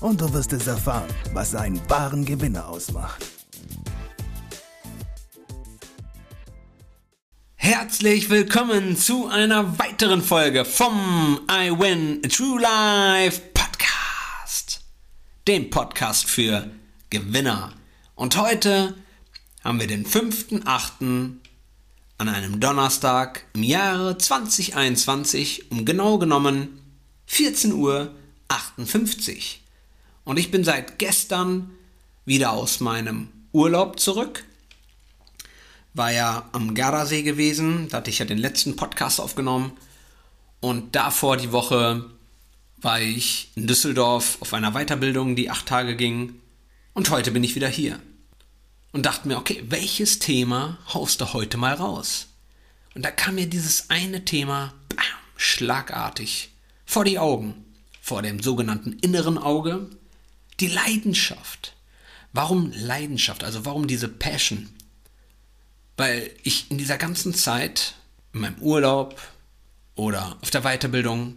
und 0.00 0.20
du 0.20 0.32
wirst 0.32 0.52
es 0.52 0.66
erfahren, 0.66 1.08
was 1.32 1.54
einen 1.54 1.80
wahren 1.88 2.24
Gewinner 2.24 2.68
ausmacht. 2.68 3.24
Herzlich 7.56 8.30
willkommen 8.30 8.96
zu 8.96 9.26
einer 9.26 9.78
weiteren 9.78 10.22
Folge 10.22 10.64
vom 10.64 11.40
I 11.50 11.70
Win 11.70 12.22
True 12.22 12.60
Life 12.60 13.42
Podcast, 13.52 14.80
dem 15.46 15.68
Podcast 15.68 16.26
für 16.26 16.70
Gewinner. 17.10 17.72
Und 18.14 18.36
heute 18.36 18.94
haben 19.64 19.80
wir 19.80 19.86
den 19.86 20.06
5.8. 20.06 21.32
an 22.18 22.28
einem 22.28 22.60
Donnerstag 22.60 23.44
im 23.54 23.64
Jahre 23.64 24.16
2021 24.16 25.70
um 25.72 25.84
genau 25.84 26.18
genommen 26.18 26.80
14 27.26 27.72
Uhr 27.72 28.14
58. 28.48 29.67
Und 30.28 30.38
ich 30.38 30.50
bin 30.50 30.62
seit 30.62 30.98
gestern 30.98 31.70
wieder 32.26 32.50
aus 32.50 32.80
meinem 32.80 33.28
Urlaub 33.52 33.98
zurück. 33.98 34.44
War 35.94 36.12
ja 36.12 36.50
am 36.52 36.74
Gardasee 36.74 37.22
gewesen, 37.22 37.88
da 37.88 37.96
hatte 37.96 38.10
ich 38.10 38.18
ja 38.18 38.26
den 38.26 38.36
letzten 38.36 38.76
Podcast 38.76 39.22
aufgenommen. 39.22 39.72
Und 40.60 40.94
davor 40.94 41.38
die 41.38 41.50
Woche 41.50 42.10
war 42.76 43.00
ich 43.00 43.52
in 43.54 43.66
Düsseldorf 43.66 44.36
auf 44.40 44.52
einer 44.52 44.72
Weiterbildung, 44.72 45.34
die 45.34 45.48
acht 45.48 45.64
Tage 45.64 45.96
ging. 45.96 46.34
Und 46.92 47.08
heute 47.08 47.30
bin 47.30 47.42
ich 47.42 47.54
wieder 47.54 47.68
hier. 47.68 47.98
Und 48.92 49.06
dachte 49.06 49.28
mir, 49.28 49.38
okay, 49.38 49.64
welches 49.70 50.18
Thema 50.18 50.76
haust 50.92 51.22
du 51.22 51.32
heute 51.32 51.56
mal 51.56 51.72
raus? 51.72 52.26
Und 52.94 53.02
da 53.02 53.10
kam 53.10 53.36
mir 53.36 53.46
dieses 53.46 53.88
eine 53.88 54.26
Thema 54.26 54.74
bam, 54.90 55.06
schlagartig 55.36 56.50
vor 56.84 57.06
die 57.06 57.18
Augen 57.18 57.64
vor 58.08 58.22
dem 58.22 58.42
sogenannten 58.42 58.94
inneren 58.94 59.36
Auge 59.36 59.90
die 60.60 60.68
Leidenschaft. 60.68 61.76
Warum 62.32 62.72
Leidenschaft? 62.72 63.44
Also 63.44 63.64
warum 63.64 63.86
diese 63.86 64.08
Passion? 64.08 64.68
Weil 65.96 66.30
ich 66.42 66.70
in 66.70 66.78
dieser 66.78 66.98
ganzen 66.98 67.34
Zeit, 67.34 67.94
in 68.32 68.40
meinem 68.40 68.58
Urlaub 68.58 69.20
oder 69.94 70.36
auf 70.40 70.50
der 70.50 70.62
Weiterbildung, 70.62 71.36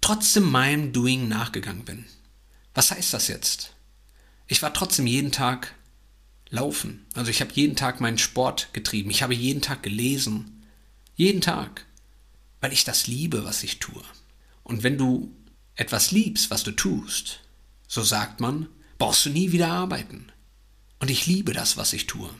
trotzdem 0.00 0.50
meinem 0.50 0.92
Doing 0.92 1.28
nachgegangen 1.28 1.84
bin. 1.84 2.06
Was 2.74 2.90
heißt 2.90 3.12
das 3.12 3.28
jetzt? 3.28 3.74
Ich 4.46 4.62
war 4.62 4.72
trotzdem 4.72 5.06
jeden 5.06 5.32
Tag 5.32 5.74
laufen. 6.48 7.06
Also 7.14 7.30
ich 7.30 7.40
habe 7.40 7.52
jeden 7.54 7.76
Tag 7.76 8.00
meinen 8.00 8.18
Sport 8.18 8.70
getrieben. 8.72 9.10
Ich 9.10 9.22
habe 9.22 9.34
jeden 9.34 9.62
Tag 9.62 9.82
gelesen. 9.82 10.64
Jeden 11.16 11.40
Tag. 11.40 11.84
Weil 12.60 12.72
ich 12.72 12.84
das 12.84 13.06
liebe, 13.06 13.44
was 13.44 13.62
ich 13.62 13.78
tue. 13.78 14.02
Und 14.62 14.82
wenn 14.82 14.98
du 14.98 15.34
etwas 15.76 16.10
liebst, 16.10 16.50
was 16.50 16.62
du 16.62 16.72
tust, 16.72 17.40
so 17.90 18.04
sagt 18.04 18.38
man, 18.38 18.68
brauchst 18.98 19.26
du 19.26 19.30
nie 19.30 19.50
wieder 19.50 19.66
arbeiten. 19.66 20.30
Und 21.00 21.10
ich 21.10 21.26
liebe 21.26 21.52
das, 21.52 21.76
was 21.76 21.92
ich 21.92 22.06
tue. 22.06 22.30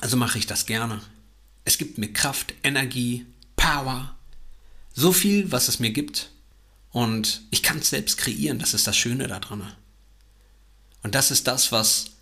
Also 0.00 0.16
mache 0.16 0.38
ich 0.38 0.46
das 0.46 0.64
gerne. 0.64 1.02
Es 1.66 1.76
gibt 1.76 1.98
mir 1.98 2.10
Kraft, 2.10 2.54
Energie, 2.62 3.26
Power, 3.54 4.16
so 4.94 5.12
viel, 5.12 5.52
was 5.52 5.68
es 5.68 5.78
mir 5.78 5.90
gibt. 5.90 6.30
Und 6.90 7.42
ich 7.50 7.62
kann 7.62 7.80
es 7.80 7.90
selbst 7.90 8.16
kreieren, 8.16 8.58
das 8.58 8.72
ist 8.72 8.86
das 8.86 8.96
Schöne 8.96 9.26
daran. 9.26 9.74
Und 11.02 11.14
das 11.14 11.30
ist 11.30 11.46
das, 11.46 11.70
was 11.70 12.12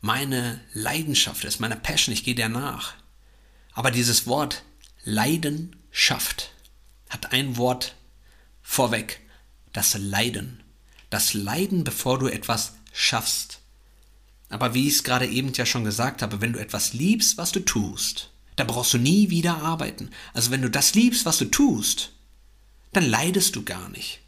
meine 0.00 0.60
Leidenschaft 0.74 1.44
ist, 1.44 1.58
meine 1.58 1.74
Passion, 1.74 2.12
ich 2.12 2.22
gehe 2.22 2.36
der 2.36 2.48
nach. 2.48 2.94
Aber 3.72 3.90
dieses 3.90 4.28
Wort 4.28 4.62
Leidenschaft 5.02 6.52
hat 7.08 7.32
ein 7.32 7.56
Wort 7.56 7.96
vorweg 8.62 9.20
das 9.72 9.94
Leiden. 9.98 10.62
Das 11.10 11.34
Leiden, 11.34 11.84
bevor 11.84 12.18
du 12.18 12.28
etwas 12.28 12.74
schaffst. 12.92 13.60
Aber 14.48 14.74
wie 14.74 14.86
ich 14.86 14.94
es 14.94 15.04
gerade 15.04 15.26
eben 15.26 15.52
ja 15.52 15.66
schon 15.66 15.84
gesagt 15.84 16.22
habe, 16.22 16.40
wenn 16.40 16.52
du 16.52 16.58
etwas 16.58 16.92
liebst, 16.92 17.36
was 17.36 17.52
du 17.52 17.60
tust, 17.60 18.30
dann 18.56 18.66
brauchst 18.66 18.94
du 18.94 18.98
nie 18.98 19.30
wieder 19.30 19.62
arbeiten. 19.62 20.10
Also 20.32 20.50
wenn 20.50 20.62
du 20.62 20.70
das 20.70 20.94
liebst, 20.94 21.24
was 21.26 21.38
du 21.38 21.44
tust, 21.46 22.12
dann 22.92 23.04
leidest 23.04 23.56
du 23.56 23.62
gar 23.62 23.88
nicht. 23.90 24.20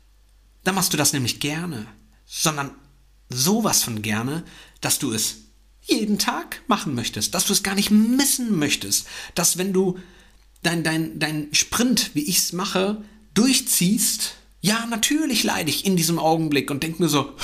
Dann 0.64 0.74
machst 0.74 0.92
du 0.92 0.96
das 0.96 1.12
nämlich 1.12 1.40
gerne, 1.40 1.86
sondern 2.26 2.70
sowas 3.28 3.82
von 3.82 4.02
gerne, 4.02 4.44
dass 4.80 4.98
du 4.98 5.12
es 5.12 5.36
jeden 5.82 6.18
Tag 6.18 6.62
machen 6.68 6.94
möchtest, 6.94 7.34
dass 7.34 7.46
du 7.46 7.52
es 7.52 7.62
gar 7.62 7.74
nicht 7.74 7.90
missen 7.90 8.58
möchtest, 8.58 9.06
dass 9.34 9.56
wenn 9.56 9.72
du 9.72 9.98
dein, 10.62 10.84
dein, 10.84 11.18
dein 11.18 11.48
Sprint, 11.52 12.10
wie 12.14 12.22
ich 12.22 12.38
es 12.38 12.52
mache, 12.52 13.02
durchziehst, 13.34 14.34
ja, 14.60 14.86
natürlich 14.86 15.42
leide 15.42 15.70
ich 15.70 15.86
in 15.86 15.96
diesem 15.96 16.18
Augenblick 16.18 16.70
und 16.70 16.82
denke 16.82 17.02
mir 17.02 17.08
so, 17.08 17.34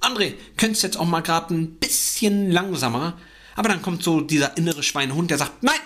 André, 0.00 0.34
könntest 0.56 0.82
jetzt 0.82 0.96
auch 0.96 1.06
mal 1.06 1.20
gerade 1.20 1.54
ein 1.54 1.76
bisschen 1.76 2.50
langsamer. 2.50 3.18
Aber 3.54 3.68
dann 3.68 3.82
kommt 3.82 4.02
so 4.02 4.20
dieser 4.20 4.56
innere 4.56 4.82
Schweinehund, 4.82 5.30
der 5.30 5.38
sagt, 5.38 5.62
nein, 5.62 5.80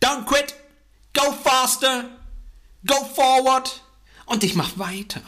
don't 0.00 0.24
quit, 0.24 0.54
go 1.14 1.32
faster, 1.32 2.08
go 2.86 2.94
forward. 3.14 3.82
Und 4.26 4.44
ich 4.44 4.54
mach 4.54 4.78
weiter. 4.78 5.22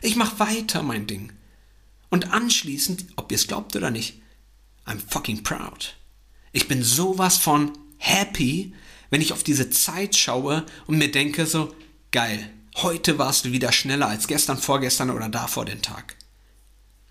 Ich 0.00 0.16
mach 0.16 0.38
weiter 0.38 0.82
mein 0.82 1.06
Ding. 1.06 1.32
Und 2.10 2.32
anschließend, 2.32 3.06
ob 3.16 3.32
ihr 3.32 3.36
es 3.36 3.46
glaubt 3.46 3.74
oder 3.74 3.90
nicht, 3.90 4.20
I'm 4.86 5.00
fucking 5.08 5.42
proud. 5.42 5.96
Ich 6.52 6.68
bin 6.68 6.82
sowas 6.82 7.38
von 7.38 7.72
happy, 7.98 8.74
wenn 9.10 9.20
ich 9.20 9.32
auf 9.32 9.42
diese 9.42 9.70
Zeit 9.70 10.14
schaue 10.14 10.64
und 10.86 10.98
mir 10.98 11.10
denke 11.10 11.46
so, 11.46 11.74
geil, 12.12 12.50
Heute 12.76 13.18
warst 13.18 13.44
du 13.44 13.52
wieder 13.52 13.70
schneller 13.70 14.08
als 14.08 14.26
gestern, 14.26 14.58
vorgestern 14.58 15.10
oder 15.10 15.28
davor 15.28 15.64
den 15.64 15.80
Tag. 15.80 16.16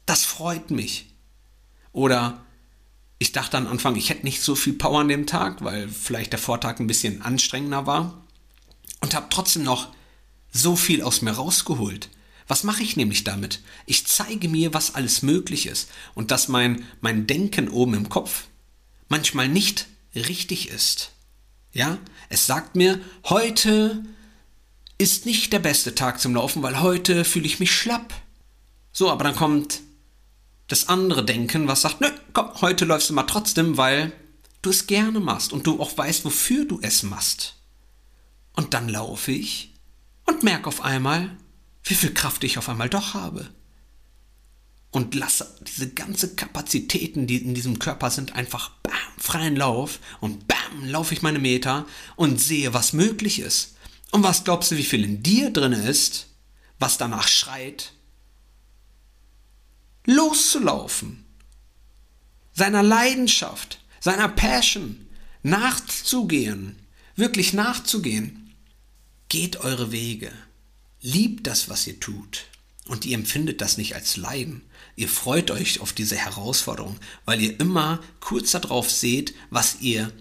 Das 0.05 0.25
freut 0.25 0.71
mich. 0.71 1.07
Oder 1.93 2.43
ich 3.17 3.31
dachte 3.31 3.57
am 3.57 3.67
Anfang, 3.67 3.95
ich 3.95 4.09
hätte 4.09 4.25
nicht 4.25 4.41
so 4.41 4.55
viel 4.55 4.73
Power 4.73 4.99
an 4.99 5.07
dem 5.07 5.25
Tag, 5.25 5.63
weil 5.63 5.87
vielleicht 5.87 6.33
der 6.33 6.39
Vortag 6.39 6.79
ein 6.79 6.87
bisschen 6.87 7.21
anstrengender 7.21 7.85
war. 7.85 8.21
Und 8.99 9.15
habe 9.15 9.27
trotzdem 9.29 9.63
noch 9.63 9.93
so 10.51 10.75
viel 10.75 11.01
aus 11.01 11.21
mir 11.21 11.31
rausgeholt. 11.31 12.09
Was 12.47 12.63
mache 12.63 12.83
ich 12.83 12.97
nämlich 12.97 13.23
damit? 13.23 13.61
Ich 13.85 14.05
zeige 14.05 14.49
mir, 14.49 14.73
was 14.73 14.95
alles 14.95 15.21
möglich 15.21 15.65
ist 15.65 15.89
und 16.13 16.31
dass 16.31 16.49
mein, 16.49 16.85
mein 16.99 17.25
Denken 17.25 17.69
oben 17.69 17.93
im 17.93 18.09
Kopf 18.09 18.45
manchmal 19.07 19.47
nicht 19.47 19.87
richtig 20.13 20.69
ist. 20.69 21.11
Ja, 21.71 21.97
es 22.29 22.45
sagt 22.45 22.75
mir, 22.75 22.99
heute 23.25 24.03
ist 25.03 25.25
nicht 25.25 25.51
der 25.51 25.59
beste 25.59 25.93
Tag 25.95 26.21
zum 26.21 26.33
Laufen, 26.33 26.63
weil 26.63 26.79
heute 26.79 27.25
fühle 27.25 27.45
ich 27.45 27.59
mich 27.59 27.75
schlapp. 27.75 28.13
So, 28.93 29.11
aber 29.11 29.25
dann 29.25 29.35
kommt 29.35 29.81
das 30.69 30.87
andere 30.87 31.25
Denken, 31.25 31.67
was 31.67 31.81
sagt, 31.81 31.99
nö, 31.99 32.07
komm, 32.31 32.49
heute 32.61 32.85
läufst 32.85 33.09
du 33.09 33.13
mal 33.13 33.23
trotzdem, 33.23 33.75
weil 33.75 34.13
du 34.61 34.69
es 34.69 34.87
gerne 34.87 35.19
machst 35.19 35.51
und 35.51 35.67
du 35.67 35.81
auch 35.81 35.97
weißt, 35.97 36.23
wofür 36.23 36.63
du 36.63 36.79
es 36.81 37.03
machst. 37.03 37.57
Und 38.53 38.73
dann 38.73 38.87
laufe 38.87 39.33
ich 39.33 39.73
und 40.25 40.41
merke 40.43 40.67
auf 40.67 40.81
einmal, 40.81 41.35
wie 41.83 41.95
viel 41.95 42.13
Kraft 42.13 42.45
ich 42.45 42.57
auf 42.57 42.69
einmal 42.69 42.87
doch 42.89 43.13
habe. 43.13 43.49
Und 44.89 45.15
lasse 45.15 45.53
diese 45.67 45.89
ganze 45.89 46.33
Kapazitäten, 46.35 47.27
die 47.27 47.43
in 47.43 47.55
diesem 47.55 47.77
Körper 47.77 48.09
sind, 48.09 48.35
einfach 48.35 48.69
bam, 48.83 48.93
freien 49.17 49.57
Lauf 49.57 49.99
und 50.21 50.47
bam, 50.47 50.85
laufe 50.85 51.13
ich 51.13 51.21
meine 51.21 51.39
Meter 51.39 51.85
und 52.15 52.39
sehe, 52.39 52.73
was 52.73 52.93
möglich 52.93 53.39
ist. 53.39 53.73
Und 54.13 54.21
was 54.21 54.43
glaubst 54.43 54.69
du, 54.69 54.77
wie 54.77 54.83
viel 54.83 55.03
in 55.03 55.23
dir 55.23 55.49
drin 55.49 55.73
ist, 55.73 56.27
was 56.77 56.99
danach 56.99 57.27
schreit? 57.27 57.93
Loszulaufen. 60.05 61.25
Seiner 62.53 62.83
Leidenschaft, 62.83 63.79
seiner 63.99 64.29
Passion 64.29 65.07
nachzugehen, 65.41 66.75
wirklich 67.15 67.53
nachzugehen. 67.53 68.53
Geht 69.29 69.57
eure 69.57 69.91
Wege. 69.91 70.31
Liebt 71.01 71.47
das, 71.47 71.67
was 71.67 71.87
ihr 71.87 71.99
tut. 71.99 72.45
Und 72.85 73.05
ihr 73.05 73.15
empfindet 73.15 73.61
das 73.61 73.77
nicht 73.77 73.95
als 73.95 74.15
Leiden. 74.15 74.61
Ihr 74.95 75.09
freut 75.09 75.49
euch 75.49 75.79
auf 75.79 75.91
diese 75.91 76.17
Herausforderung, 76.17 76.99
weil 77.25 77.41
ihr 77.41 77.59
immer 77.59 77.99
kurz 78.19 78.51
darauf 78.51 78.91
seht, 78.91 79.33
was 79.49 79.81
ihr 79.81 80.13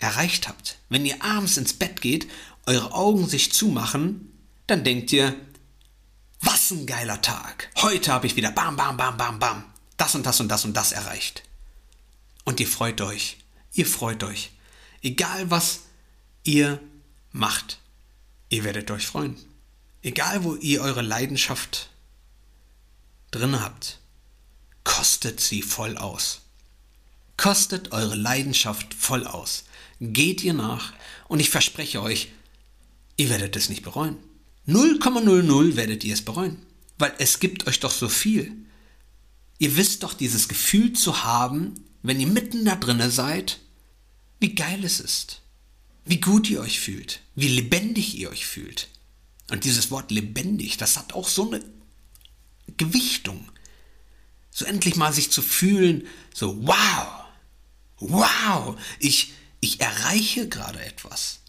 erreicht 0.00 0.48
habt. 0.48 0.78
Wenn 0.88 1.04
ihr 1.06 1.22
abends 1.22 1.58
ins 1.58 1.74
Bett 1.74 2.00
geht 2.00 2.26
eure 2.70 2.92
Augen 2.92 3.28
sich 3.28 3.52
zumachen, 3.52 4.32
dann 4.68 4.84
denkt 4.84 5.12
ihr, 5.12 5.34
was 6.40 6.70
ein 6.70 6.86
geiler 6.86 7.20
Tag. 7.20 7.68
Heute 7.78 8.12
habe 8.12 8.28
ich 8.28 8.36
wieder 8.36 8.52
bam, 8.52 8.76
bam, 8.76 8.96
bam, 8.96 9.16
bam, 9.16 9.40
bam, 9.40 9.64
das 9.96 10.14
und 10.14 10.24
das 10.24 10.38
und 10.38 10.48
das 10.48 10.64
und 10.64 10.74
das 10.74 10.92
erreicht. 10.92 11.42
Und 12.44 12.60
ihr 12.60 12.68
freut 12.68 13.00
euch. 13.00 13.38
Ihr 13.72 13.86
freut 13.86 14.22
euch. 14.22 14.52
Egal 15.02 15.50
was 15.50 15.80
ihr 16.44 16.80
macht, 17.32 17.80
ihr 18.50 18.62
werdet 18.62 18.90
euch 18.92 19.06
freuen. 19.06 19.36
Egal 20.02 20.44
wo 20.44 20.54
ihr 20.54 20.80
eure 20.80 21.02
Leidenschaft 21.02 21.90
drin 23.32 23.60
habt, 23.60 23.98
kostet 24.84 25.40
sie 25.40 25.62
voll 25.62 25.96
aus. 25.96 26.42
Kostet 27.36 27.90
eure 27.90 28.14
Leidenschaft 28.14 28.94
voll 28.94 29.26
aus. 29.26 29.64
Geht 29.98 30.44
ihr 30.44 30.54
nach 30.54 30.92
und 31.26 31.40
ich 31.40 31.50
verspreche 31.50 32.00
euch, 32.00 32.30
ihr 33.20 33.28
werdet 33.28 33.54
es 33.54 33.68
nicht 33.68 33.82
bereuen. 33.82 34.16
0,00 34.66 35.76
werdet 35.76 36.04
ihr 36.04 36.14
es 36.14 36.24
bereuen, 36.24 36.56
weil 36.96 37.12
es 37.18 37.38
gibt 37.38 37.66
euch 37.66 37.78
doch 37.78 37.90
so 37.90 38.08
viel. 38.08 38.50
Ihr 39.58 39.76
wisst 39.76 40.04
doch 40.04 40.14
dieses 40.14 40.48
Gefühl 40.48 40.94
zu 40.94 41.22
haben, 41.22 41.74
wenn 42.02 42.18
ihr 42.18 42.26
mitten 42.26 42.64
da 42.64 42.76
drinne 42.76 43.10
seid, 43.10 43.60
wie 44.38 44.54
geil 44.54 44.82
es 44.84 45.00
ist, 45.00 45.42
wie 46.06 46.18
gut 46.18 46.48
ihr 46.48 46.62
euch 46.62 46.80
fühlt, 46.80 47.20
wie 47.34 47.48
lebendig 47.48 48.16
ihr 48.16 48.30
euch 48.30 48.46
fühlt. 48.46 48.88
Und 49.50 49.64
dieses 49.64 49.90
Wort 49.90 50.10
lebendig, 50.10 50.78
das 50.78 50.96
hat 50.96 51.12
auch 51.12 51.28
so 51.28 51.50
eine 51.50 51.62
Gewichtung. 52.78 53.50
So 54.50 54.64
endlich 54.64 54.96
mal 54.96 55.12
sich 55.12 55.30
zu 55.30 55.42
fühlen, 55.42 56.06
so 56.32 56.66
wow, 56.66 57.24
wow, 57.98 58.80
ich, 58.98 59.34
ich 59.60 59.78
erreiche 59.80 60.48
gerade 60.48 60.82
etwas. 60.82 61.39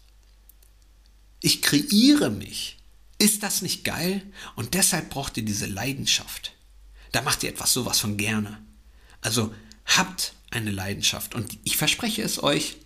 Ich 1.42 1.60
kreiere 1.60 2.30
mich. 2.30 2.78
Ist 3.18 3.42
das 3.42 3.62
nicht 3.62 3.84
geil? 3.84 4.22
Und 4.56 4.74
deshalb 4.74 5.10
braucht 5.10 5.36
ihr 5.36 5.44
diese 5.44 5.66
Leidenschaft. 5.66 6.54
Da 7.12 7.20
macht 7.22 7.42
ihr 7.42 7.50
etwas 7.50 7.72
sowas 7.72 8.00
von 8.00 8.16
gerne. 8.16 8.62
Also 9.20 9.54
habt 9.84 10.34
eine 10.50 10.70
Leidenschaft. 10.70 11.34
Und 11.34 11.58
ich 11.64 11.76
verspreche 11.76 12.22
es 12.22 12.42
euch, 12.42 12.76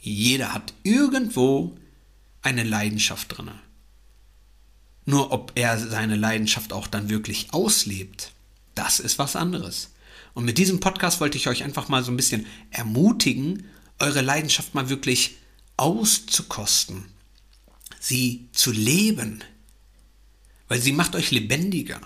jeder 0.00 0.52
hat 0.54 0.74
irgendwo 0.82 1.76
eine 2.42 2.62
Leidenschaft 2.62 3.36
drin. 3.36 3.50
Nur 5.06 5.32
ob 5.32 5.52
er 5.54 5.78
seine 5.78 6.16
Leidenschaft 6.16 6.72
auch 6.72 6.86
dann 6.86 7.10
wirklich 7.10 7.52
auslebt, 7.52 8.32
das 8.74 9.00
ist 9.00 9.18
was 9.18 9.36
anderes. 9.36 9.90
Und 10.34 10.44
mit 10.44 10.58
diesem 10.58 10.80
Podcast 10.80 11.20
wollte 11.20 11.38
ich 11.38 11.48
euch 11.48 11.62
einfach 11.62 11.88
mal 11.88 12.02
so 12.02 12.10
ein 12.10 12.16
bisschen 12.16 12.46
ermutigen, 12.70 13.66
eure 13.98 14.20
Leidenschaft 14.20 14.74
mal 14.74 14.88
wirklich 14.88 15.36
auszukosten, 15.76 17.04
sie 18.04 18.48
zu 18.52 18.70
leben, 18.70 19.42
weil 20.68 20.80
sie 20.80 20.92
macht 20.92 21.16
euch 21.16 21.30
lebendiger. 21.30 22.00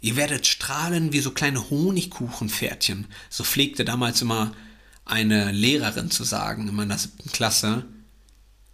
Ihr 0.00 0.14
werdet 0.14 0.46
strahlen 0.46 1.12
wie 1.12 1.18
so 1.18 1.32
kleine 1.32 1.70
Honigkuchenpferdchen. 1.70 3.06
So 3.28 3.42
pflegte 3.42 3.84
damals 3.84 4.22
immer 4.22 4.54
eine 5.04 5.50
Lehrerin 5.50 6.12
zu 6.12 6.22
sagen 6.22 6.68
in 6.68 6.74
meiner 6.76 6.96
siebten 6.98 7.32
Klasse. 7.32 7.84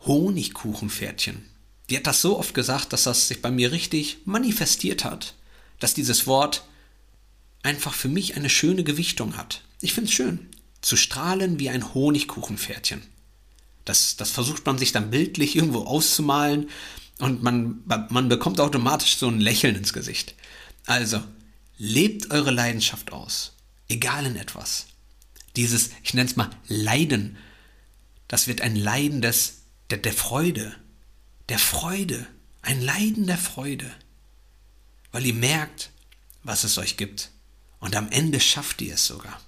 Honigkuchenpferdchen. 0.01 1.49
Die 1.89 1.97
hat 1.97 2.07
das 2.07 2.21
so 2.21 2.39
oft 2.39 2.53
gesagt, 2.53 2.93
dass 2.93 3.05
das 3.05 3.29
sich 3.29 3.41
bei 3.41 3.51
mir 3.51 3.73
richtig 3.73 4.19
manifestiert 4.27 5.05
hat, 5.05 5.35
dass 5.79 5.95
dieses 5.95 6.27
Wort 6.27 6.67
einfach 7.63 7.95
für 7.95 8.09
mich 8.09 8.37
eine 8.37 8.51
schöne 8.51 8.85
Gewichtung 8.85 9.39
hat. 9.39 9.63
Ich 9.81 9.95
finde 9.95 10.11
es 10.11 10.15
schön, 10.15 10.47
zu 10.83 10.97
strahlen 10.97 11.59
wie 11.59 11.71
ein 11.71 11.95
Honigkuchenpferdchen. 11.95 13.14
Das, 13.85 14.17
das 14.17 14.31
versucht 14.31 14.65
man 14.67 14.79
sich 14.79 14.93
dann 14.93 15.11
bildlich 15.11 15.57
irgendwo 15.57 15.81
auszumalen 15.81 16.71
und 17.19 17.43
man, 17.43 17.83
man 17.87 18.29
bekommt 18.29 18.61
automatisch 18.61 19.17
so 19.17 19.29
ein 19.29 19.41
Lächeln 19.41 19.77
ins 19.77 19.93
Gesicht. 19.93 20.35
Also, 20.87 21.23
lebt 21.79 22.31
eure 22.31 22.51
Leidenschaft 22.51 23.13
aus, 23.13 23.53
egal 23.89 24.27
in 24.27 24.37
etwas. 24.37 24.87
Dieses, 25.57 25.91
ich 26.03 26.15
nenne 26.15 26.29
es 26.29 26.37
mal 26.37 26.51
Leiden, 26.67 27.37
das 28.29 28.49
wird 28.49 28.61
ein 28.61 28.77
Leiden 28.77 29.23
des, 29.23 29.63
der, 29.91 29.99
der 29.99 30.13
Freude, 30.13 30.75
der 31.49 31.59
Freude, 31.59 32.27
ein 32.63 32.81
Leiden 32.81 33.27
der 33.27 33.39
Freude, 33.39 33.91
weil 35.13 35.27
ihr 35.27 35.35
merkt, 35.35 35.91
was 36.43 36.65
es 36.65 36.79
euch 36.79 36.97
gibt. 36.97 37.31
Und 37.79 37.97
am 37.97 38.09
Ende 38.11 38.41
schafft 38.41 38.81
ihr 38.81 38.95
es 38.95 39.07
sogar. 39.07 39.41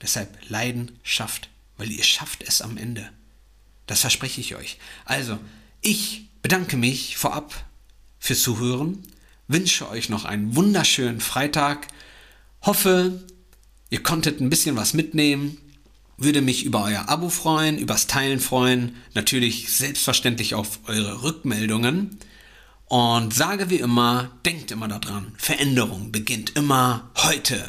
Deshalb 0.00 0.38
Leiden 0.48 0.98
schafft, 1.02 1.50
weil 1.76 1.90
ihr 1.90 2.02
schafft 2.02 2.42
es 2.42 2.62
am 2.62 2.76
Ende. 2.76 3.10
Das 3.86 4.00
verspreche 4.00 4.40
ich 4.40 4.54
euch. 4.54 4.78
Also, 5.04 5.38
ich 5.80 6.28
bedanke 6.42 6.76
mich 6.76 7.16
vorab 7.16 7.64
fürs 8.18 8.40
Zuhören 8.40 9.02
wünsche 9.48 9.88
euch 9.88 10.08
noch 10.08 10.24
einen 10.24 10.56
wunderschönen 10.56 11.20
Freitag. 11.20 11.88
Hoffe, 12.62 13.22
ihr 13.90 14.02
konntet 14.02 14.40
ein 14.40 14.50
bisschen 14.50 14.76
was 14.76 14.94
mitnehmen. 14.94 15.58
Würde 16.16 16.40
mich 16.40 16.64
über 16.64 16.84
euer 16.84 17.08
Abo 17.08 17.28
freuen, 17.28 17.78
übers 17.78 18.06
Teilen 18.06 18.40
freuen. 18.40 18.96
Natürlich 19.14 19.72
selbstverständlich 19.72 20.54
auf 20.54 20.80
eure 20.84 21.22
Rückmeldungen. 21.22 22.18
Und 22.86 23.34
sage 23.34 23.70
wie 23.70 23.78
immer, 23.78 24.30
denkt 24.44 24.70
immer 24.70 24.88
daran, 24.88 25.32
Veränderung 25.36 26.12
beginnt 26.12 26.56
immer 26.56 27.10
heute. 27.16 27.68